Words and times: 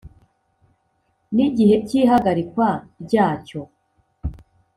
n 1.35 1.37
igihe 1.47 1.75
cy 1.87 1.93
ihagarikwa 2.01 2.69
ryacyo 3.03 3.61